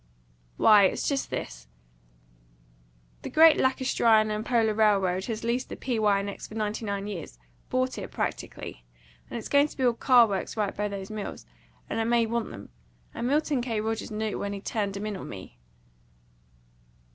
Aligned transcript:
"Why, 0.57 0.85
it's 0.85 1.07
just 1.07 1.29
this. 1.29 1.67
The 3.21 3.29
Great 3.29 3.57
Lacustrine 3.57 4.31
& 4.45 4.45
Polar 4.45 4.73
Railroad 4.73 5.25
has 5.25 5.43
leased 5.43 5.69
the 5.69 5.75
P. 5.75 5.99
Y. 5.99 6.23
& 6.23 6.25
X. 6.25 6.47
for 6.47 6.55
ninety 6.55 6.85
nine 6.85 7.05
years, 7.05 7.37
bought 7.69 7.99
it, 7.99 8.09
practically, 8.09 8.83
and 9.29 9.37
it's 9.37 9.47
going 9.47 9.67
to 9.67 9.77
build 9.77 9.99
car 9.99 10.27
works 10.27 10.57
right 10.57 10.75
by 10.75 10.87
those 10.87 11.11
mills, 11.11 11.45
and 11.87 11.99
it 11.99 12.05
may 12.05 12.25
want 12.25 12.49
them. 12.49 12.69
And 13.13 13.27
Milton 13.27 13.61
K. 13.61 13.79
Rogers 13.79 14.09
knew 14.09 14.25
it 14.25 14.39
when 14.39 14.53
he 14.53 14.59
turned 14.59 14.97
'em 14.97 15.05
in 15.05 15.15
on 15.17 15.29
me." 15.29 15.59